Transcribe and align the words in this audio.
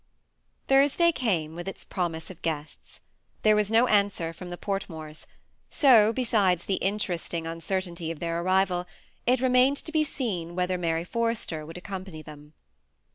Thubsday 0.67 1.11
came 1.11 1.53
with 1.53 1.67
its 1.67 1.85
promise 1.85 2.31
of 2.31 2.41
guests* 2.41 3.01
There 3.43 3.55
was 3.55 3.69
no 3.69 3.85
answer 3.85 4.33
from 4.33 4.49
the 4.49 4.57
Fortmores; 4.57 5.27
so, 5.69 6.11
besides 6.11 6.65
the 6.65 6.77
interesting 6.81 7.45
uncertainty 7.45 8.09
of 8.09 8.17
their 8.17 8.41
arrival, 8.41 8.87
it 9.27 9.41
remained 9.41 9.77
to 9.85 9.91
be 9.91 10.03
seen 10.03 10.55
whether 10.55 10.79
Mary 10.79 11.03
Forrester 11.03 11.67
would 11.67 11.77
accompany 11.77 12.23
them. 12.23 12.53